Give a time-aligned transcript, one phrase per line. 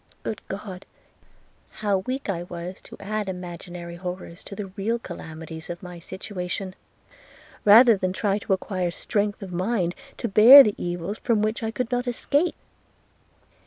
[0.23, 0.87] –Good God!
[1.69, 6.73] How weak I was to add imaginary horrors to the real calamities of my situation;
[7.65, 11.69] rather than try to acquire strength of mind to bear the evils from which I
[11.69, 12.55] could not escape!